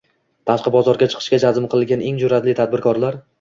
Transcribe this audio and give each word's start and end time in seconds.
tashqi 0.49 0.71
bozorga 0.75 1.07
chiqishga 1.11 1.39
jazm 1.43 1.67
qilgan 1.75 2.03
eng 2.09 2.19
jur’atli 2.25 2.57
tadbirkorlar 2.63 3.23